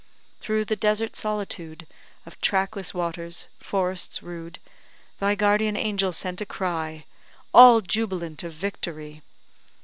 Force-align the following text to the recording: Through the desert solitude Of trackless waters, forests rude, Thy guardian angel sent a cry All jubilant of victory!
Through 0.39 0.65
the 0.65 0.75
desert 0.75 1.15
solitude 1.15 1.85
Of 2.25 2.41
trackless 2.41 2.91
waters, 2.91 3.45
forests 3.59 4.23
rude, 4.23 4.57
Thy 5.19 5.35
guardian 5.35 5.77
angel 5.77 6.11
sent 6.11 6.41
a 6.41 6.45
cry 6.47 7.05
All 7.53 7.81
jubilant 7.81 8.41
of 8.43 8.51
victory! 8.51 9.21